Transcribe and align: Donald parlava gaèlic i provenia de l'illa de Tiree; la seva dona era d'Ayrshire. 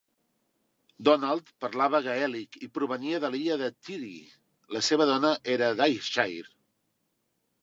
Donald 1.09 1.51
parlava 1.65 2.01
gaèlic 2.07 2.57
i 2.67 2.71
provenia 2.77 3.19
de 3.27 3.31
l'illa 3.35 3.59
de 3.63 3.69
Tiree; 3.89 4.33
la 4.77 4.83
seva 4.89 5.09
dona 5.13 5.33
era 5.59 5.71
d'Ayrshire. 5.83 6.53